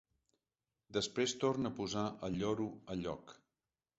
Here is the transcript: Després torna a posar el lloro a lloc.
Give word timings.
Després 0.97 1.35
torna 1.43 1.71
a 1.73 1.77
posar 1.81 2.05
el 2.29 2.39
lloro 2.41 2.67
a 2.95 2.99
lloc. 3.05 3.37